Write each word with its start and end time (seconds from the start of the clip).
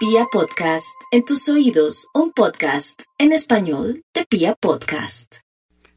Pia 0.00 0.24
Podcast, 0.32 0.98
en 1.10 1.26
tus 1.26 1.46
oídos, 1.50 2.08
un 2.14 2.32
podcast 2.32 3.02
en 3.18 3.32
español 3.32 4.02
de 4.14 4.24
Pia 4.24 4.54
Podcast. 4.54 5.40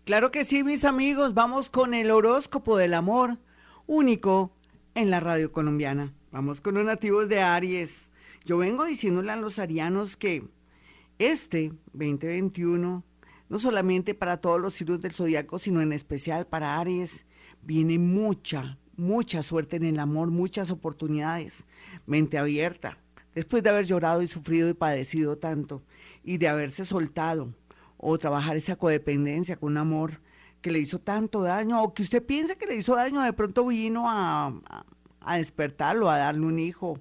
Claro 0.04 0.30
que 0.30 0.44
sí, 0.44 0.62
mis 0.62 0.84
amigos, 0.84 1.34
vamos 1.34 1.70
con 1.70 1.94
el 1.94 2.12
horóscopo 2.12 2.76
del 2.76 2.96
amor, 2.96 3.40
único 3.88 4.52
en 4.94 5.10
la 5.10 5.22
radio 5.22 5.54
colombiana. 5.54 6.14
Vamos 6.32 6.60
con 6.60 6.76
los 6.76 6.84
nativos 6.84 7.30
de 7.30 7.44
Aries. 7.44 8.10
Yo 8.44 8.58
vengo 8.58 8.84
diciéndole 8.84 9.32
a 9.32 9.38
los 9.38 9.58
arianos 9.58 10.18
que 10.18 10.50
este 11.18 11.72
2021, 11.94 13.06
no 13.48 13.58
solamente 13.58 14.14
para 14.14 14.42
todos 14.42 14.60
los 14.60 14.74
signos 14.74 15.00
del 15.00 15.14
zodiaco, 15.14 15.58
sino 15.60 15.82
en 15.82 15.94
especial 15.94 16.46
para 16.46 16.78
Aries, 16.78 17.26
viene 17.62 18.00
mucha, 18.00 18.78
mucha 18.98 19.42
suerte 19.44 19.78
en 19.78 19.86
el 19.86 20.00
amor, 20.00 20.30
muchas 20.30 20.72
oportunidades, 20.72 21.64
mente 22.06 22.38
abierta, 22.38 22.98
después 23.36 23.64
de 23.64 23.70
haber 23.70 23.86
llorado 23.86 24.22
y 24.22 24.28
sufrido 24.28 24.70
y 24.70 24.74
padecido 24.74 25.38
tanto, 25.38 25.82
y 26.24 26.38
de 26.38 26.48
haberse 26.48 26.86
soltado, 26.86 27.54
o 27.98 28.18
trabajar 28.18 28.58
esa 28.58 28.76
codependencia 28.76 29.56
con 29.56 29.72
un 29.72 29.78
amor 29.78 30.22
que 30.62 30.72
le 30.72 30.80
hizo 30.80 31.00
tanto 31.00 31.42
daño, 31.42 31.82
o 31.82 31.94
que 31.94 32.04
usted 32.04 32.24
piensa 32.24 32.56
que 32.56 32.68
le 32.68 32.76
hizo 32.76 32.96
daño, 32.96 33.22
de 33.22 33.34
pronto 33.34 33.68
vino 33.68 34.10
a, 34.10 34.54
a, 35.20 35.38
despertarlo, 35.38 36.10
a 36.10 36.18
darle 36.18 36.46
un 36.46 36.60
hijo, 36.60 37.00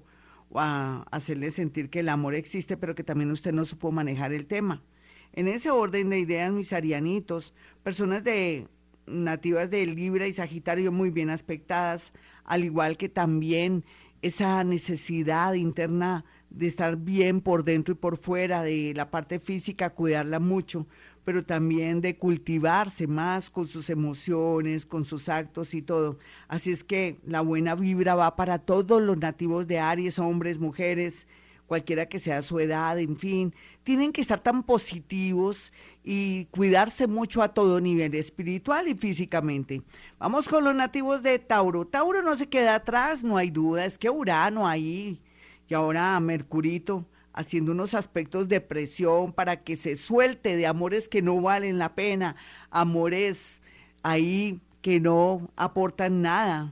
o 0.49 0.59
a 0.59 1.03
hacerle 1.11 1.51
sentir 1.51 1.89
que 1.89 2.01
el 2.01 2.09
amor 2.09 2.35
existe, 2.35 2.77
pero 2.77 2.95
que 2.95 3.03
también 3.03 3.31
usted 3.31 3.53
no 3.53 3.65
supo 3.65 3.91
manejar 3.91 4.33
el 4.33 4.45
tema. 4.45 4.83
En 5.31 5.47
ese 5.47 5.71
orden 5.71 6.09
de 6.09 6.19
ideas, 6.19 6.51
mis 6.51 6.73
arianitos, 6.73 7.53
personas 7.83 8.23
de 8.23 8.67
nativas 9.05 9.69
de 9.69 9.85
Libra 9.85 10.27
y 10.27 10.33
Sagitario 10.33 10.91
muy 10.91 11.09
bien 11.09 11.29
aspectadas, 11.29 12.13
al 12.45 12.63
igual 12.63 12.97
que 12.97 13.09
también 13.09 13.83
esa 14.23 14.63
necesidad 14.63 15.53
interna 15.53 16.23
de 16.49 16.67
estar 16.67 16.95
bien 16.95 17.41
por 17.41 17.65
dentro 17.65 17.93
y 17.93 17.97
por 17.97 18.15
fuera, 18.17 18.63
de 18.63 18.93
la 18.95 19.11
parte 19.11 19.39
física, 19.39 19.89
cuidarla 19.89 20.39
mucho, 20.39 20.87
pero 21.25 21.43
también 21.43 21.99
de 21.99 22.17
cultivarse 22.17 23.05
más 23.05 23.49
con 23.49 23.67
sus 23.67 23.89
emociones, 23.89 24.85
con 24.85 25.03
sus 25.03 25.27
actos 25.27 25.73
y 25.73 25.81
todo. 25.81 26.19
Así 26.47 26.71
es 26.71 26.85
que 26.85 27.19
la 27.25 27.41
buena 27.41 27.75
vibra 27.75 28.15
va 28.15 28.35
para 28.37 28.59
todos 28.59 29.01
los 29.01 29.17
nativos 29.17 29.67
de 29.67 29.79
Aries, 29.79 30.19
hombres, 30.19 30.57
mujeres, 30.57 31.27
cualquiera 31.73 32.05
que 32.05 32.19
sea 32.19 32.43
su 32.43 32.59
edad, 32.59 32.99
en 32.99 33.17
fin, 33.17 33.55
tienen 33.83 34.13
que 34.13 34.21
estar 34.21 34.39
tan 34.39 34.61
positivos 34.61 35.73
y 36.03 36.45
cuidarse 36.51 37.07
mucho 37.07 37.41
a 37.41 37.47
todo 37.47 37.81
nivel, 37.81 38.13
espiritual 38.13 38.87
y 38.87 38.93
físicamente. 38.93 39.81
Vamos 40.19 40.47
con 40.47 40.63
los 40.63 40.75
nativos 40.75 41.23
de 41.23 41.39
Tauro. 41.39 41.87
Tauro 41.87 42.21
no 42.21 42.37
se 42.37 42.47
queda 42.47 42.75
atrás, 42.75 43.23
no 43.23 43.37
hay 43.37 43.49
duda, 43.49 43.85
es 43.85 43.97
que 43.97 44.11
Urano 44.11 44.67
ahí 44.67 45.19
y 45.67 45.73
ahora 45.73 46.19
Mercurito 46.19 47.07
haciendo 47.33 47.71
unos 47.71 47.95
aspectos 47.95 48.47
de 48.47 48.61
presión 48.61 49.33
para 49.33 49.63
que 49.63 49.75
se 49.75 49.95
suelte 49.95 50.55
de 50.55 50.67
amores 50.67 51.09
que 51.09 51.23
no 51.23 51.41
valen 51.41 51.79
la 51.79 51.95
pena, 51.95 52.35
amores 52.69 53.63
ahí 54.03 54.61
que 54.83 54.99
no 54.99 55.49
aportan 55.55 56.21
nada 56.21 56.71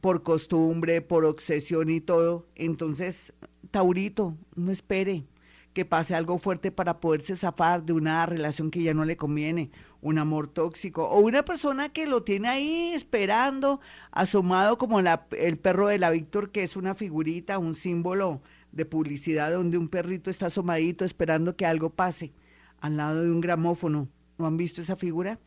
por 0.00 0.22
costumbre, 0.22 1.00
por 1.00 1.24
obsesión 1.24 1.90
y 1.90 2.00
todo. 2.00 2.46
Entonces, 2.54 3.32
Taurito, 3.70 4.36
no 4.54 4.70
espere 4.70 5.24
que 5.72 5.84
pase 5.84 6.14
algo 6.14 6.38
fuerte 6.38 6.72
para 6.72 7.00
poderse 7.00 7.36
zafar 7.36 7.84
de 7.84 7.92
una 7.92 8.26
relación 8.26 8.70
que 8.70 8.82
ya 8.82 8.92
no 8.92 9.04
le 9.04 9.16
conviene, 9.16 9.70
un 10.00 10.18
amor 10.18 10.48
tóxico 10.48 11.04
o 11.04 11.20
una 11.20 11.44
persona 11.44 11.90
que 11.90 12.06
lo 12.06 12.22
tiene 12.24 12.48
ahí 12.48 12.92
esperando, 12.92 13.80
asomado 14.10 14.78
como 14.78 15.00
la, 15.00 15.26
el 15.38 15.58
perro 15.58 15.86
de 15.86 15.98
la 15.98 16.10
Víctor, 16.10 16.50
que 16.50 16.64
es 16.64 16.76
una 16.76 16.94
figurita, 16.94 17.58
un 17.58 17.74
símbolo 17.74 18.42
de 18.72 18.84
publicidad 18.84 19.52
donde 19.52 19.78
un 19.78 19.88
perrito 19.88 20.30
está 20.30 20.46
asomadito 20.46 21.04
esperando 21.04 21.56
que 21.56 21.66
algo 21.66 21.90
pase 21.90 22.32
al 22.80 22.96
lado 22.96 23.22
de 23.22 23.30
un 23.30 23.40
gramófono. 23.40 24.08
¿No 24.38 24.46
han 24.46 24.56
visto 24.56 24.80
esa 24.80 24.96
figura? 24.96 25.38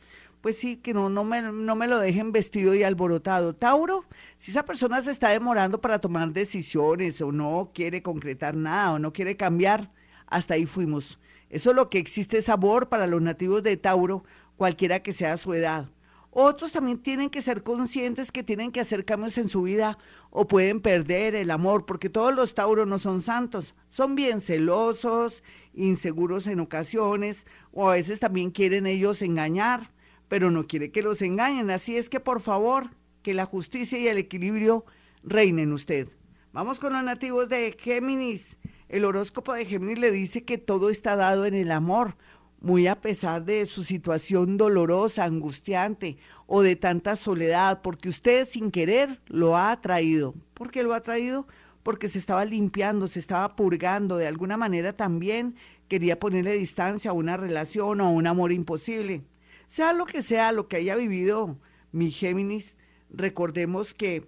Pues 0.44 0.58
sí, 0.58 0.76
que 0.76 0.94
no, 0.94 1.10
no, 1.10 1.24
me, 1.24 1.42
no 1.42 1.74
me 1.78 1.88
lo 1.88 2.00
dejen 2.00 2.34
vestido 2.34 2.76
y 2.76 2.84
alborotado. 2.84 3.56
Tauro, 3.56 4.04
si 4.36 4.52
esa 4.52 4.66
persona 4.66 5.02
se 5.02 5.10
está 5.10 5.30
demorando 5.30 5.80
para 5.80 6.00
tomar 6.00 6.34
decisiones 6.34 7.22
o 7.22 7.32
no 7.32 7.72
quiere 7.74 8.04
concretar 8.04 8.54
nada 8.54 8.92
o 8.92 9.00
no 9.00 9.14
quiere 9.14 9.38
cambiar, 9.38 9.90
hasta 10.28 10.56
ahí 10.56 10.66
fuimos. 10.66 11.18
Eso 11.50 11.70
es 11.70 11.78
lo 11.78 11.90
que 11.90 11.98
existe 11.98 12.42
sabor 12.42 12.90
para 12.90 13.08
los 13.08 13.22
nativos 13.22 13.64
de 13.64 13.78
Tauro, 13.78 14.26
cualquiera 14.58 15.02
que 15.02 15.14
sea 15.14 15.38
su 15.38 15.54
edad. 15.54 15.90
Otros 16.30 16.74
también 16.74 16.98
tienen 16.98 17.30
que 17.30 17.42
ser 17.42 17.64
conscientes 17.64 18.30
que 18.30 18.44
tienen 18.44 18.74
que 18.74 18.82
hacer 18.82 19.06
cambios 19.06 19.38
en 19.38 19.48
su 19.48 19.62
vida 19.62 19.98
o 20.30 20.46
pueden 20.46 20.82
perder 20.82 21.36
el 21.36 21.52
amor, 21.52 21.86
porque 21.86 22.10
todos 22.10 22.36
los 22.36 22.54
tauros 22.54 22.86
no 22.86 22.98
son 22.98 23.22
santos, 23.22 23.76
son 23.88 24.16
bien 24.16 24.42
celosos, 24.42 25.42
inseguros 25.74 26.48
en 26.48 26.60
ocasiones, 26.60 27.46
o 27.72 27.88
a 27.88 27.94
veces 27.94 28.20
también 28.20 28.52
quieren 28.52 28.88
ellos 28.88 29.22
engañar, 29.22 29.93
pero 30.34 30.50
no 30.50 30.66
quiere 30.66 30.90
que 30.90 31.04
los 31.04 31.22
engañen. 31.22 31.70
Así 31.70 31.96
es 31.96 32.10
que 32.10 32.20
por 32.20 32.42
favor, 32.42 32.90
que 33.22 33.36
la 33.36 33.46
justicia 33.46 34.00
y 34.00 34.08
el 34.08 34.18
equilibrio 34.18 34.84
reinen 35.22 35.72
usted. 35.72 36.10
Vamos 36.54 36.80
con 36.80 36.94
los 36.94 37.04
nativos 37.04 37.50
de 37.50 37.78
Géminis. 37.80 38.58
El 38.90 39.06
horóscopo 39.06 39.54
de 39.54 39.68
Géminis 39.68 40.00
le 40.00 40.10
dice 40.10 40.44
que 40.44 40.58
todo 40.58 40.90
está 40.90 41.16
dado 41.16 41.46
en 41.46 41.54
el 41.54 41.70
amor 41.70 42.18
muy 42.62 42.88
a 42.88 43.00
pesar 43.00 43.46
de 43.46 43.68
su 43.68 43.84
situación 43.84 44.58
dolorosa, 44.58 45.24
angustiante 45.24 46.18
o 46.48 46.64
de 46.64 46.78
tanta 46.78 47.16
soledad, 47.16 47.84
porque 47.84 48.10
usted 48.10 48.48
sin 48.48 48.72
querer 48.72 49.22
lo 49.28 49.56
ha 49.56 49.70
atraído. 49.70 50.34
¿Por 50.56 50.72
qué 50.72 50.82
lo 50.82 50.96
ha 50.96 51.04
traído? 51.04 51.46
Porque 51.84 52.10
se 52.10 52.18
estaba 52.18 52.44
limpiando, 52.44 53.08
se 53.08 53.20
estaba 53.20 53.56
purgando, 53.56 54.18
de 54.18 54.26
alguna 54.26 54.58
manera 54.58 54.94
también 54.94 55.58
quería 55.88 56.20
ponerle 56.20 56.58
distancia 56.58 57.12
a 57.12 57.14
una 57.14 57.38
relación 57.38 58.02
o 58.02 58.08
a 58.08 58.10
un 58.10 58.26
amor 58.26 58.52
imposible. 58.52 59.22
Sea 59.68 59.94
lo 59.94 60.06
que 60.06 60.22
sea, 60.22 60.52
lo 60.52 60.68
que 60.68 60.78
haya 60.78 60.96
vivido 60.96 61.58
mi 61.92 62.12
Géminis, 62.12 62.78
recordemos 63.10 63.94
que 63.94 64.28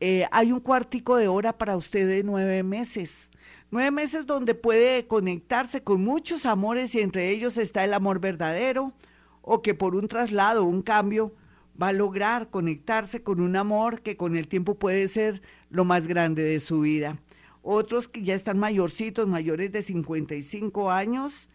eh, 0.00 0.26
hay 0.32 0.52
un 0.52 0.60
cuartico 0.60 1.16
de 1.16 1.28
hora 1.28 1.58
para 1.58 1.76
usted 1.76 2.08
de 2.08 2.24
nueve 2.24 2.62
meses 2.62 3.30
Nueve 3.72 3.90
meses 3.90 4.26
donde 4.26 4.54
puede 4.54 5.06
conectarse 5.06 5.82
con 5.82 6.04
muchos 6.04 6.44
amores 6.44 6.94
y 6.94 7.00
entre 7.00 7.30
ellos 7.30 7.56
está 7.56 7.82
el 7.84 7.94
amor 7.94 8.20
verdadero 8.20 8.92
o 9.40 9.62
que 9.62 9.72
por 9.72 9.96
un 9.96 10.08
traslado, 10.08 10.64
un 10.64 10.82
cambio, 10.82 11.32
va 11.80 11.88
a 11.88 11.92
lograr 11.94 12.50
conectarse 12.50 13.22
con 13.22 13.40
un 13.40 13.56
amor 13.56 14.02
que 14.02 14.18
con 14.18 14.36
el 14.36 14.46
tiempo 14.46 14.74
puede 14.74 15.08
ser 15.08 15.40
lo 15.70 15.86
más 15.86 16.06
grande 16.06 16.42
de 16.42 16.60
su 16.60 16.80
vida. 16.80 17.18
Otros 17.62 18.08
que 18.08 18.22
ya 18.22 18.34
están 18.34 18.58
mayorcitos, 18.58 19.26
mayores 19.26 19.72
de 19.72 19.80
55 19.80 20.90
años 20.90 21.48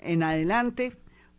en 0.00 0.22
adelante, 0.24 0.96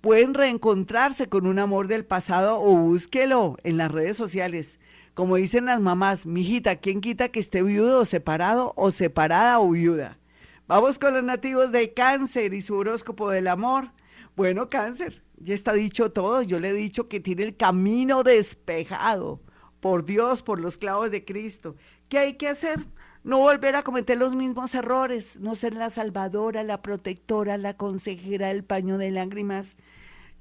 pueden 0.08 0.34
reencontrarse 0.34 1.28
con 1.28 1.46
un 1.46 1.60
amor 1.60 1.90
del 1.90 2.06
pasado 2.06 2.62
o 2.62 2.78
búsquelo 2.78 3.58
en 3.66 3.76
las 3.76 3.92
redes 3.92 4.16
sociales 4.16 4.80
como 5.14 5.36
dicen 5.36 5.66
las 5.66 5.82
mamás, 5.82 6.26
mijita, 6.26 6.78
¿quién 6.78 7.02
quita 7.02 7.28
que 7.28 7.42
esté 7.42 7.62
viudo 7.62 8.00
o 8.00 8.06
separado 8.06 8.72
o 8.78 8.90
separada 8.92 9.60
o 9.60 9.72
viuda? 9.72 10.18
Vamos 10.66 10.98
con 10.98 11.14
los 11.14 11.26
nativos 11.26 11.74
de 11.74 11.94
cáncer 11.94 12.54
y 12.54 12.62
su 12.62 12.76
horóscopo 12.76 13.30
del 13.30 13.50
amor. 13.50 13.92
Bueno, 14.38 14.70
cáncer, 14.70 15.24
ya 15.36 15.54
está 15.54 15.74
dicho 15.74 16.10
todo. 16.12 16.42
Yo 16.42 16.58
le 16.58 16.70
he 16.70 16.74
dicho 16.74 17.10
que 17.10 17.20
tiene 17.20 17.44
el 17.44 17.58
camino 17.58 18.24
despejado 18.24 19.42
por 19.82 20.06
Dios, 20.06 20.42
por 20.42 20.62
los 20.62 20.78
clavos 20.78 21.12
de 21.12 21.26
Cristo. 21.26 21.76
¿Qué 22.08 22.20
hay 22.20 22.34
que 22.36 22.48
hacer? 22.48 22.86
No 23.24 23.40
volver 23.40 23.76
a 23.76 23.84
cometer 23.84 24.18
los 24.18 24.36
mismos 24.36 24.74
errores, 24.74 25.38
no 25.42 25.56
ser 25.56 25.74
la 25.74 25.90
salvadora, 25.90 26.64
la 26.64 26.82
protectora, 26.82 27.58
la 27.58 27.76
consejera, 27.76 28.52
el 28.52 28.64
paño 28.64 28.98
de 28.98 29.12
lágrimas, 29.12 29.76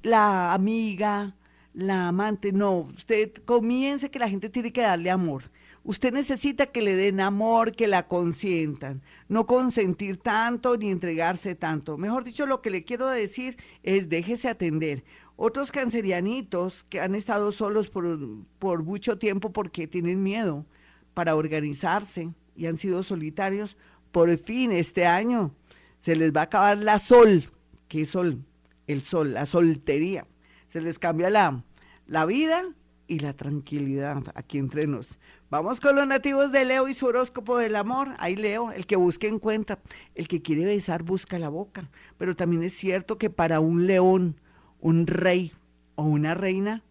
la 0.06 0.52
amiga, 0.52 1.34
la 1.74 2.08
amante, 2.08 2.52
no, 2.52 2.84
usted 2.96 3.32
comience 3.44 4.08
que 4.08 4.20
la 4.20 4.28
gente 4.28 4.48
tiene 4.48 4.72
que 4.72 4.82
darle 4.82 5.10
amor. 5.10 5.50
Usted 5.82 6.12
necesita 6.12 6.66
que 6.66 6.80
le 6.80 6.94
den 6.94 7.20
amor, 7.20 7.72
que 7.72 7.88
la 7.88 8.06
consientan, 8.06 9.02
no 9.28 9.46
consentir 9.46 10.18
tanto 10.18 10.76
ni 10.76 10.90
entregarse 10.90 11.54
tanto. 11.54 11.98
Mejor 11.98 12.22
dicho, 12.22 12.46
lo 12.46 12.62
que 12.62 12.70
le 12.70 12.84
quiero 12.84 13.08
decir 13.08 13.56
es 13.82 14.08
déjese 14.08 14.48
atender. 14.48 15.04
Otros 15.36 15.72
cancerianitos 15.72 16.84
que 16.84 17.00
han 17.00 17.14
estado 17.14 17.50
solos 17.50 17.88
por, 17.88 18.18
por 18.58 18.84
mucho 18.84 19.18
tiempo 19.18 19.52
porque 19.52 19.88
tienen 19.88 20.22
miedo 20.22 20.66
para 21.14 21.34
organizarse 21.34 22.30
y 22.54 22.66
han 22.66 22.76
sido 22.76 23.02
solitarios, 23.02 23.76
por 24.12 24.36
fin 24.38 24.70
este 24.70 25.04
año 25.04 25.52
se 25.98 26.14
les 26.14 26.32
va 26.32 26.42
a 26.42 26.44
acabar 26.44 26.78
la 26.78 26.98
sol. 27.00 27.50
¿Qué 27.88 28.04
sol? 28.04 28.44
El 28.86 29.02
sol, 29.02 29.34
la 29.34 29.46
soltería 29.46 30.26
se 30.68 30.80
les 30.80 30.98
cambia 30.98 31.30
la, 31.30 31.64
la 32.06 32.26
vida 32.26 32.64
y 33.06 33.20
la 33.20 33.32
tranquilidad 33.32 34.22
aquí 34.34 34.58
entre 34.58 34.86
nos. 34.86 35.18
Vamos 35.48 35.80
con 35.80 35.94
los 35.94 36.06
nativos 36.06 36.50
de 36.50 36.64
Leo 36.64 36.88
y 36.88 36.94
su 36.94 37.06
horóscopo 37.06 37.56
del 37.56 37.76
amor. 37.76 38.08
Ahí 38.18 38.36
Leo, 38.36 38.72
el 38.72 38.86
que 38.86 38.96
busque 38.96 39.28
encuentra, 39.28 39.78
el 40.14 40.26
que 40.26 40.42
quiere 40.42 40.64
besar 40.64 41.02
busca 41.02 41.38
la 41.38 41.48
boca. 41.48 41.88
Pero 42.18 42.34
también 42.34 42.62
es 42.62 42.74
cierto 42.74 43.16
que 43.16 43.30
para 43.30 43.60
un 43.60 43.86
león, 43.86 44.40
un 44.80 45.06
rey 45.06 45.52
o 45.94 46.04
una 46.04 46.34
reina, 46.34 46.82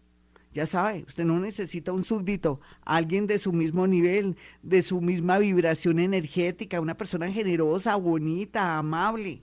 Ya 0.54 0.64
sabe, 0.64 1.04
usted 1.06 1.26
no 1.26 1.38
necesita 1.38 1.92
un 1.92 2.02
súbdito, 2.02 2.60
alguien 2.82 3.26
de 3.26 3.38
su 3.38 3.52
mismo 3.52 3.86
nivel, 3.86 4.36
de 4.62 4.80
su 4.80 5.02
misma 5.02 5.38
vibración 5.38 5.98
energética, 5.98 6.80
una 6.80 6.96
persona 6.96 7.30
generosa, 7.30 7.94
bonita, 7.96 8.78
amable, 8.78 9.42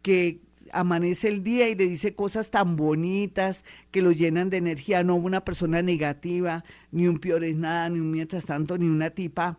que 0.00 0.40
amanece 0.72 1.28
el 1.28 1.42
día 1.42 1.68
y 1.68 1.74
le 1.74 1.86
dice 1.86 2.14
cosas 2.14 2.50
tan 2.50 2.76
bonitas 2.76 3.64
que 3.90 4.02
lo 4.02 4.12
llenan 4.12 4.50
de 4.50 4.58
energía, 4.58 5.04
no 5.04 5.16
una 5.16 5.44
persona 5.44 5.82
negativa, 5.82 6.64
ni 6.92 7.06
un 7.06 7.18
peor 7.18 7.44
es 7.44 7.56
nada, 7.56 7.88
ni 7.88 8.00
un 8.00 8.10
mientras 8.10 8.44
tanto, 8.44 8.78
ni 8.78 8.86
una 8.86 9.10
tipa, 9.10 9.58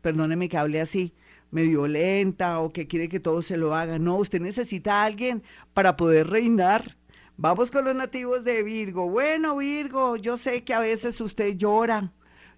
perdóneme 0.00 0.48
que 0.48 0.58
hable 0.58 0.80
así, 0.80 1.12
medio 1.50 1.86
lenta 1.86 2.60
o 2.60 2.72
que 2.72 2.86
quiere 2.86 3.08
que 3.08 3.20
todo 3.20 3.42
se 3.42 3.56
lo 3.56 3.74
haga. 3.74 3.98
No, 3.98 4.16
usted 4.16 4.40
necesita 4.40 5.02
a 5.02 5.04
alguien 5.04 5.42
para 5.74 5.96
poder 5.96 6.28
reinar 6.28 6.98
Vamos 7.40 7.70
con 7.70 7.84
los 7.84 7.94
nativos 7.94 8.42
de 8.42 8.64
Virgo. 8.64 9.08
Bueno, 9.08 9.58
Virgo, 9.58 10.16
yo 10.16 10.36
sé 10.36 10.64
que 10.64 10.74
a 10.74 10.80
veces 10.80 11.20
usted 11.20 11.56
llora, 11.56 12.12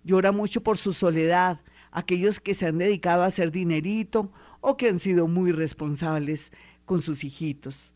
llora 0.05 0.33
mucho 0.33 0.63
por 0.63 0.79
su 0.79 0.95
soledad. 0.95 1.61
Aquellos 1.91 2.41
que 2.41 2.55
se 2.55 2.67
han 2.67 2.79
dedicado 2.79 3.23
a 3.23 3.27
hacer 3.27 3.53
dinerito 3.53 4.33
o 4.63 4.79
que 4.79 4.89
han 4.89 4.99
sido 4.99 5.29
muy 5.29 5.53
responsables 5.53 6.51
con 6.91 7.03
sus 7.03 7.23
hijitos. 7.23 7.93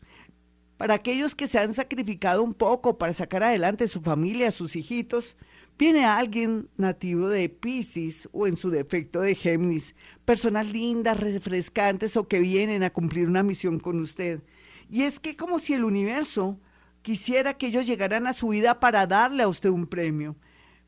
Para 0.77 0.93
aquellos 0.93 1.35
que 1.35 1.49
se 1.49 1.59
han 1.59 1.73
sacrificado 1.73 2.41
un 2.41 2.53
poco 2.53 2.97
para 2.97 3.13
sacar 3.13 3.43
adelante 3.43 3.87
su 3.87 3.99
familia, 3.99 4.51
sus 4.51 4.77
hijitos, 4.77 5.35
viene 5.77 6.05
alguien 6.05 6.69
nativo 6.77 7.27
de 7.27 7.49
Pisces 7.49 8.29
o 8.31 8.47
en 8.47 8.55
su 8.55 8.69
defecto 8.69 9.19
de 9.19 9.35
Géminis, 9.35 9.95
personas 10.23 10.71
lindas, 10.71 11.19
refrescantes 11.19 12.15
o 12.15 12.29
que 12.29 12.39
vienen 12.39 12.83
a 12.83 12.89
cumplir 12.89 13.27
una 13.27 13.43
misión 13.43 13.81
con 13.81 13.99
usted. 13.99 14.41
Y 14.89 15.01
es 15.01 15.19
que 15.19 15.35
como 15.35 15.59
si 15.59 15.73
el 15.73 15.83
universo 15.83 16.57
quisiera 17.01 17.57
que 17.57 17.67
ellos 17.67 17.87
llegaran 17.87 18.27
a 18.27 18.31
su 18.31 18.47
vida 18.47 18.79
para 18.79 19.07
darle 19.07 19.43
a 19.43 19.49
usted 19.49 19.71
un 19.71 19.87
premio. 19.87 20.37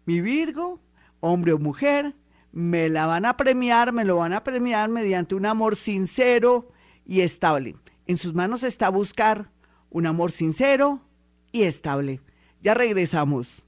Mi 0.05 0.21
Virgo, 0.21 0.79
hombre 1.19 1.51
o 1.51 1.59
mujer, 1.59 2.15
me 2.53 2.87
la 2.87 3.05
van 3.05 3.25
a 3.25 3.35
premiar, 3.35 3.91
me 3.91 4.05
lo 4.05 4.15
van 4.15 4.31
a 4.31 4.45
premiar 4.45 4.87
mediante 4.87 5.35
un 5.35 5.45
amor 5.45 5.75
sincero 5.75 6.71
y 7.05 7.19
estable. 7.19 7.75
En 8.07 8.17
sus 8.17 8.33
manos 8.33 8.63
está 8.63 8.89
buscar 8.89 9.51
un 9.89 10.07
amor 10.07 10.31
sincero 10.31 11.01
y 11.51 11.63
estable. 11.63 12.21
Ya 12.61 12.73
regresamos. 12.73 13.65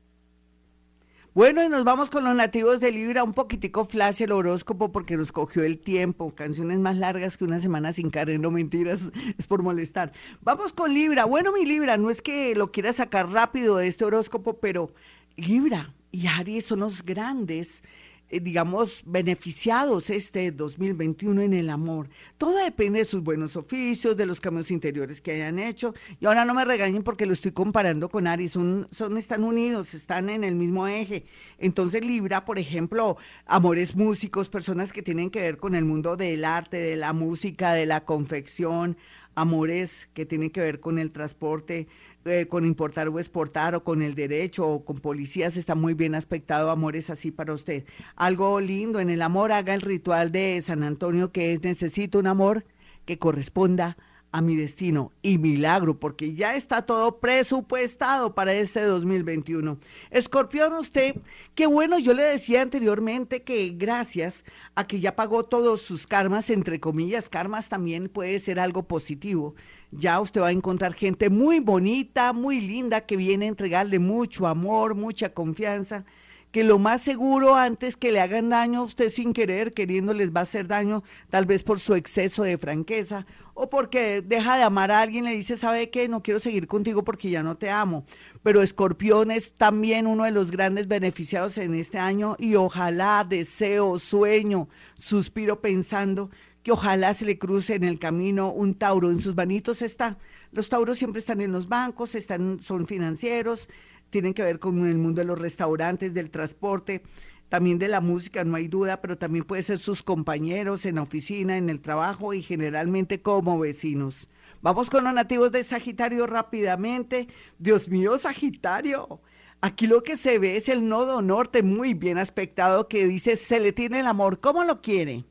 Bueno, 1.33 1.63
y 1.63 1.69
nos 1.69 1.83
vamos 1.83 2.09
con 2.09 2.23
los 2.23 2.33
nativos 2.35 2.79
de 2.79 2.91
Libra, 2.91 3.23
un 3.23 3.33
poquitico 3.33 3.85
flash 3.85 4.21
el 4.21 4.31
horóscopo 4.31 4.91
porque 4.91 5.17
nos 5.17 5.31
cogió 5.31 5.63
el 5.63 5.77
tiempo. 5.77 6.33
Canciones 6.33 6.79
más 6.79 6.97
largas 6.97 7.37
que 7.37 7.43
una 7.43 7.59
semana 7.59 7.93
sin 7.93 8.09
Karen, 8.09 8.41
no 8.41 8.49
mentiras, 8.49 9.11
es 9.37 9.45
por 9.45 9.61
molestar. 9.61 10.13
Vamos 10.41 10.71
con 10.71 10.93
Libra. 10.93 11.25
Bueno, 11.25 11.51
mi 11.51 11.65
Libra, 11.65 11.97
no 11.97 12.09
es 12.09 12.21
que 12.21 12.55
lo 12.55 12.71
quiera 12.71 12.93
sacar 12.93 13.29
rápido 13.29 13.77
de 13.77 13.87
este 13.87 14.05
horóscopo, 14.05 14.59
pero 14.59 14.93
Libra 15.35 15.93
y 16.11 16.27
Aries 16.27 16.65
son 16.65 16.79
los 16.79 17.03
grandes 17.03 17.83
digamos, 18.29 19.01
beneficiados 19.05 20.09
este 20.09 20.51
2021 20.51 21.41
en 21.41 21.53
el 21.53 21.69
amor. 21.69 22.09
Todo 22.37 22.63
depende 22.63 22.99
de 22.99 23.05
sus 23.05 23.23
buenos 23.23 23.55
oficios, 23.55 24.15
de 24.15 24.25
los 24.25 24.39
cambios 24.39 24.69
interiores 24.69 25.19
que 25.21 25.31
hayan 25.31 25.57
hecho. 25.57 25.93
Y 26.19 26.27
ahora 26.27 26.45
no 26.45 26.53
me 26.53 26.65
regañen 26.65 27.03
porque 27.03 27.25
lo 27.25 27.33
estoy 27.33 27.51
comparando 27.51 28.09
con 28.09 28.27
Aries, 28.27 28.51
son, 28.51 28.87
son, 28.91 29.17
están 29.17 29.43
unidos, 29.43 29.93
están 29.93 30.29
en 30.29 30.43
el 30.43 30.55
mismo 30.55 30.87
eje. 30.87 31.25
Entonces 31.57 32.05
Libra, 32.05 32.45
por 32.45 32.59
ejemplo, 32.59 33.17
amores 33.45 33.95
músicos, 33.95 34.49
personas 34.49 34.93
que 34.93 35.01
tienen 35.01 35.31
que 35.31 35.41
ver 35.41 35.57
con 35.57 35.73
el 35.73 35.85
mundo 35.85 36.15
del 36.15 36.45
arte, 36.45 36.77
de 36.77 36.95
la 36.95 37.13
música, 37.13 37.73
de 37.73 37.85
la 37.85 38.05
confección, 38.05 38.97
amores 39.35 40.09
que 40.13 40.25
tienen 40.25 40.49
que 40.49 40.61
ver 40.61 40.79
con 40.79 40.99
el 40.99 41.11
transporte, 41.11 41.87
eh, 42.29 42.47
con 42.47 42.65
importar 42.65 43.07
o 43.09 43.19
exportar 43.19 43.75
o 43.75 43.83
con 43.83 44.01
el 44.01 44.15
derecho 44.15 44.67
o 44.67 44.85
con 44.85 44.99
policías 44.99 45.57
está 45.57 45.75
muy 45.75 45.93
bien 45.93 46.15
aspectado 46.15 46.71
amores 46.71 47.09
así 47.09 47.31
para 47.31 47.53
usted. 47.53 47.85
Algo 48.15 48.59
lindo 48.59 48.99
en 48.99 49.09
el 49.09 49.21
amor, 49.21 49.51
haga 49.51 49.73
el 49.73 49.81
ritual 49.81 50.31
de 50.31 50.61
San 50.61 50.83
Antonio 50.83 51.31
que 51.31 51.53
es 51.53 51.63
necesito 51.63 52.19
un 52.19 52.27
amor 52.27 52.65
que 53.05 53.17
corresponda 53.17 53.97
a 53.97 54.08
mi 54.41 54.55
destino 54.55 55.11
y 55.21 55.37
milagro, 55.37 55.99
porque 55.99 56.33
ya 56.33 56.55
está 56.55 56.83
todo 56.83 57.19
presupuestado 57.19 58.35
para 58.35 58.53
este 58.53 58.81
2021. 58.81 59.79
Escorpión, 60.11 60.73
usted, 60.73 61.15
qué 61.55 61.65
bueno, 61.65 61.97
yo 61.99 62.13
le 62.13 62.23
decía 62.23 62.61
anteriormente 62.61 63.41
que 63.41 63.69
gracias 63.75 64.45
a 64.75 64.85
que 64.85 64.99
ya 64.99 65.15
pagó 65.15 65.43
todos 65.45 65.81
sus 65.81 66.05
karmas, 66.05 66.49
entre 66.49 66.79
comillas, 66.79 67.29
karmas 67.29 67.69
también 67.69 68.07
puede 68.07 68.37
ser 68.39 68.59
algo 68.59 68.83
positivo. 68.83 69.55
Ya 69.91 70.19
usted 70.19 70.41
va 70.41 70.47
a 70.47 70.51
encontrar 70.51 70.93
gente 70.93 71.29
muy 71.29 71.59
bonita, 71.59 72.31
muy 72.33 72.61
linda, 72.61 73.01
que 73.01 73.17
viene 73.17 73.45
a 73.45 73.49
entregarle 73.49 73.97
mucho 73.97 74.45
amor, 74.45 74.95
mucha 74.95 75.33
confianza 75.33 76.05
que 76.51 76.63
lo 76.63 76.79
más 76.79 77.01
seguro 77.01 77.55
antes 77.55 77.95
que 77.95 78.11
le 78.11 78.19
hagan 78.19 78.49
daño 78.49 78.79
a 78.79 78.83
usted 78.83 79.09
sin 79.09 79.33
querer, 79.33 79.73
queriendo 79.73 80.13
les 80.13 80.33
va 80.33 80.39
a 80.39 80.43
hacer 80.43 80.67
daño, 80.67 81.03
tal 81.29 81.45
vez 81.45 81.63
por 81.63 81.79
su 81.79 81.93
exceso 81.93 82.43
de 82.43 82.57
franqueza 82.57 83.25
o 83.53 83.69
porque 83.69 84.21
deja 84.21 84.55
de 84.57 84.63
amar 84.63 84.89
a 84.89 85.01
alguien, 85.01 85.25
le 85.25 85.35
dice, 85.35 85.57
¿sabe 85.57 85.89
qué? 85.89 86.07
No 86.07 86.23
quiero 86.23 86.39
seguir 86.39 86.65
contigo 86.65 87.03
porque 87.03 87.29
ya 87.29 87.43
no 87.43 87.57
te 87.57 87.69
amo. 87.69 88.05
Pero 88.41 88.61
Escorpión 88.61 89.31
es 89.31 89.51
también 89.51 90.07
uno 90.07 90.23
de 90.23 90.31
los 90.31 90.49
grandes 90.49 90.87
beneficiados 90.87 91.57
en 91.57 91.75
este 91.75 91.97
año 91.97 92.37
y 92.39 92.55
ojalá, 92.55 93.25
deseo, 93.27 93.99
sueño, 93.99 94.69
suspiro 94.97 95.59
pensando 95.59 96.31
que 96.63 96.71
ojalá 96.71 97.13
se 97.13 97.25
le 97.25 97.37
cruce 97.37 97.75
en 97.75 97.83
el 97.83 97.99
camino 97.99 98.51
un 98.51 98.75
Tauro. 98.75 99.11
En 99.11 99.19
sus 99.19 99.35
manitos 99.35 99.81
está. 99.81 100.17
Los 100.51 100.69
Tauros 100.69 100.97
siempre 100.97 101.19
están 101.19 101.41
en 101.41 101.51
los 101.51 101.67
bancos, 101.67 102.15
están, 102.15 102.59
son 102.59 102.87
financieros, 102.87 103.69
tienen 104.09 104.33
que 104.33 104.43
ver 104.43 104.59
con 104.59 104.87
el 104.87 104.97
mundo 104.97 105.21
de 105.21 105.25
los 105.25 105.39
restaurantes, 105.39 106.13
del 106.13 106.29
transporte, 106.29 107.01
también 107.49 107.79
de 107.79 107.87
la 107.87 107.99
música, 107.99 108.43
no 108.43 108.55
hay 108.55 108.67
duda, 108.67 109.01
pero 109.01 109.17
también 109.17 109.43
puede 109.43 109.63
ser 109.63 109.79
sus 109.79 110.03
compañeros 110.03 110.85
en 110.85 110.95
la 110.95 111.01
oficina, 111.01 111.57
en 111.57 111.69
el 111.69 111.81
trabajo 111.81 112.33
y 112.33 112.43
generalmente 112.43 113.21
como 113.21 113.57
vecinos. 113.57 114.27
Vamos 114.61 114.89
con 114.89 115.03
los 115.03 115.13
nativos 115.13 115.51
de 115.51 115.63
Sagitario 115.63 116.27
rápidamente. 116.27 117.27
Dios 117.57 117.89
mío, 117.89 118.17
Sagitario. 118.17 119.21
Aquí 119.61 119.87
lo 119.87 120.03
que 120.03 120.15
se 120.15 120.37
ve 120.39 120.57
es 120.57 120.69
el 120.69 120.87
nodo 120.87 121.21
norte 121.21 121.63
muy 121.63 121.93
bien 121.93 122.17
aspectado 122.17 122.87
que 122.87 123.05
dice 123.07 123.35
se 123.35 123.59
le 123.59 123.73
tiene 123.73 124.01
el 124.01 124.07
amor. 124.07 124.39
¿Cómo 124.39 124.63
lo 124.63 124.81
quiere? 124.81 125.25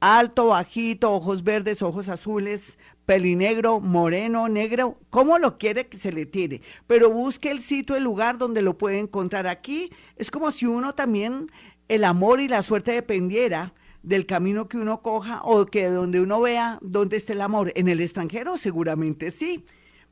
Alto, 0.00 0.48
bajito, 0.48 1.12
ojos 1.12 1.44
verdes, 1.44 1.80
ojos 1.80 2.08
azules, 2.08 2.78
pelinegro, 3.06 3.80
moreno, 3.80 4.48
negro, 4.48 4.98
como 5.10 5.38
lo 5.38 5.58
quiere 5.58 5.88
que 5.88 5.98
se 5.98 6.12
le 6.12 6.26
tire, 6.26 6.62
pero 6.86 7.10
busque 7.10 7.50
el 7.50 7.60
sitio, 7.60 7.96
el 7.96 8.04
lugar 8.04 8.38
donde 8.38 8.62
lo 8.62 8.78
puede 8.78 8.98
encontrar. 8.98 9.46
Aquí 9.46 9.90
es 10.16 10.30
como 10.30 10.50
si 10.50 10.66
uno 10.66 10.94
también, 10.94 11.50
el 11.88 12.04
amor 12.04 12.40
y 12.40 12.48
la 12.48 12.62
suerte 12.62 12.92
dependiera 12.92 13.74
del 14.02 14.26
camino 14.26 14.68
que 14.68 14.78
uno 14.78 15.02
coja 15.02 15.40
o 15.44 15.66
que 15.66 15.86
donde 15.86 16.20
uno 16.20 16.40
vea 16.40 16.78
dónde 16.82 17.16
está 17.16 17.32
el 17.32 17.40
amor. 17.40 17.72
En 17.74 17.88
el 17.88 18.00
extranjero 18.00 18.56
seguramente 18.56 19.30
sí. 19.30 19.64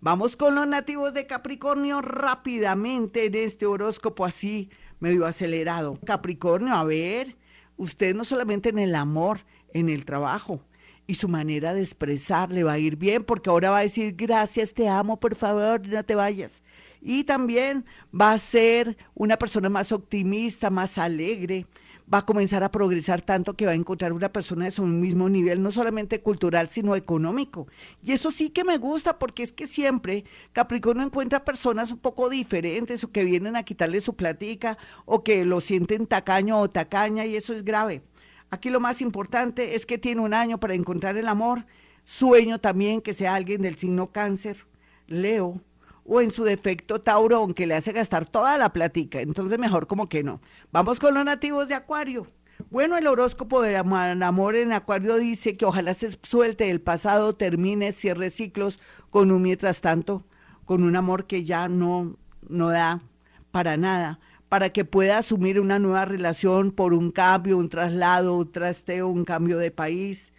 Vamos 0.02 0.36
con 0.36 0.54
los 0.54 0.66
nativos 0.66 1.12
de 1.12 1.26
Capricornio 1.26 2.00
rápidamente 2.00 3.26
en 3.26 3.34
este 3.34 3.66
horóscopo 3.66 4.24
así 4.24 4.70
medio 4.98 5.26
acelerado. 5.26 5.98
Capricornio, 6.06 6.74
a 6.74 6.84
ver, 6.84 7.36
usted 7.76 8.14
no 8.14 8.24
solamente 8.24 8.70
en 8.70 8.78
el 8.78 8.94
amor, 8.94 9.40
en 9.74 9.90
el 9.90 10.04
trabajo, 10.06 10.62
y 11.10 11.14
su 11.16 11.28
manera 11.28 11.74
de 11.74 11.80
expresar 11.80 12.52
le 12.52 12.62
va 12.62 12.74
a 12.74 12.78
ir 12.78 12.94
bien 12.94 13.24
porque 13.24 13.50
ahora 13.50 13.70
va 13.70 13.78
a 13.78 13.82
decir 13.82 14.14
gracias, 14.16 14.72
te 14.74 14.88
amo, 14.88 15.18
por 15.18 15.34
favor, 15.34 15.84
no 15.88 16.04
te 16.04 16.14
vayas. 16.14 16.62
Y 17.02 17.24
también 17.24 17.84
va 18.18 18.30
a 18.30 18.38
ser 18.38 18.96
una 19.16 19.36
persona 19.36 19.68
más 19.68 19.90
optimista, 19.90 20.70
más 20.70 20.98
alegre, 20.98 21.66
va 22.12 22.18
a 22.18 22.26
comenzar 22.26 22.62
a 22.62 22.70
progresar 22.70 23.22
tanto 23.22 23.54
que 23.54 23.66
va 23.66 23.72
a 23.72 23.74
encontrar 23.74 24.12
una 24.12 24.32
persona 24.32 24.66
de 24.66 24.70
su 24.70 24.84
mismo 24.84 25.28
nivel, 25.28 25.60
no 25.60 25.72
solamente 25.72 26.22
cultural, 26.22 26.70
sino 26.70 26.94
económico. 26.94 27.66
Y 28.04 28.12
eso 28.12 28.30
sí 28.30 28.50
que 28.50 28.62
me 28.62 28.78
gusta 28.78 29.18
porque 29.18 29.42
es 29.42 29.52
que 29.52 29.66
siempre 29.66 30.24
Capricornio 30.52 31.04
encuentra 31.04 31.44
personas 31.44 31.90
un 31.90 31.98
poco 31.98 32.30
diferentes 32.30 33.02
o 33.02 33.10
que 33.10 33.24
vienen 33.24 33.56
a 33.56 33.64
quitarle 33.64 34.00
su 34.00 34.14
platica 34.14 34.78
o 35.06 35.24
que 35.24 35.44
lo 35.44 35.60
sienten 35.60 36.06
tacaño 36.06 36.60
o 36.60 36.70
tacaña 36.70 37.26
y 37.26 37.34
eso 37.34 37.52
es 37.52 37.64
grave. 37.64 38.02
Aquí 38.50 38.68
lo 38.70 38.80
más 38.80 39.00
importante 39.00 39.76
es 39.76 39.86
que 39.86 39.98
tiene 39.98 40.20
un 40.20 40.34
año 40.34 40.58
para 40.58 40.74
encontrar 40.74 41.16
el 41.16 41.28
amor. 41.28 41.66
Sueño 42.02 42.58
también 42.60 43.00
que 43.00 43.14
sea 43.14 43.34
alguien 43.34 43.62
del 43.62 43.76
signo 43.76 44.10
cáncer, 44.10 44.66
Leo, 45.06 45.60
o 46.04 46.20
en 46.20 46.32
su 46.32 46.42
defecto 46.42 47.00
Tauro, 47.00 47.36
aunque 47.36 47.66
le 47.66 47.76
hace 47.76 47.92
gastar 47.92 48.26
toda 48.26 48.58
la 48.58 48.72
platica. 48.72 49.20
Entonces 49.20 49.58
mejor 49.58 49.86
como 49.86 50.08
que 50.08 50.24
no. 50.24 50.40
Vamos 50.72 50.98
con 50.98 51.14
los 51.14 51.24
nativos 51.24 51.68
de 51.68 51.74
Acuario. 51.74 52.26
Bueno, 52.70 52.96
el 52.96 53.06
horóscopo 53.06 53.62
de 53.62 53.76
amor 53.76 54.56
en 54.56 54.72
Acuario 54.72 55.16
dice 55.16 55.56
que 55.56 55.64
ojalá 55.64 55.94
se 55.94 56.18
suelte 56.22 56.70
el 56.70 56.80
pasado, 56.80 57.34
termine, 57.34 57.92
cierre 57.92 58.30
ciclos 58.30 58.80
con 59.10 59.30
un 59.30 59.42
mientras 59.42 59.80
tanto, 59.80 60.24
con 60.64 60.82
un 60.82 60.96
amor 60.96 61.26
que 61.26 61.44
ya 61.44 61.68
no, 61.68 62.16
no 62.48 62.68
da 62.68 63.00
para 63.50 63.76
nada 63.76 64.18
para 64.50 64.70
que 64.70 64.84
pueda 64.84 65.18
asumir 65.18 65.60
una 65.60 65.78
nueva 65.78 66.04
relación 66.04 66.72
por 66.72 66.92
un 66.92 67.12
cambio, 67.12 67.56
un 67.56 67.68
traslado, 67.68 68.36
un 68.36 68.50
trasteo, 68.50 69.08
un 69.08 69.24
cambio 69.24 69.58
de 69.58 69.70
país, 69.70 70.32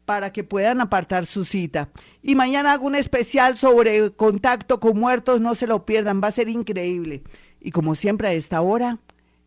para 0.04 0.32
que 0.32 0.44
puedan 0.44 0.80
apartar 0.80 1.26
su 1.26 1.44
cita. 1.44 1.90
Y 2.22 2.36
mañana 2.36 2.72
hago 2.72 2.86
un 2.86 2.94
especial 2.94 3.56
sobre 3.56 4.12
contacto 4.12 4.78
con 4.78 5.00
muertos, 5.00 5.40
no 5.40 5.56
se 5.56 5.66
lo 5.66 5.84
pierdan, 5.84 6.20
va 6.22 6.28
a 6.28 6.32
ser 6.32 6.48
increíble. 6.48 7.24
Y 7.60 7.72
como 7.72 7.96
siempre 7.96 8.28
a 8.28 8.34
esta 8.34 8.60
hora, 8.60 9.00